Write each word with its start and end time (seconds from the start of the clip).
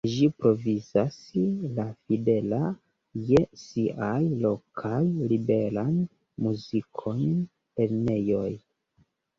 Ĝi 0.11 0.27
provizas 0.43 1.17
la 1.79 1.85
fidela 2.07 2.71
je 3.27 3.43
siaj 3.65 4.19
lokaj 4.47 5.05
liberan 5.35 5.95
muzikon 6.49 7.27
lernejoj. 7.39 8.51